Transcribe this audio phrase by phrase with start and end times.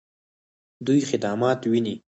[0.85, 1.95] دوی خدمات ویني؟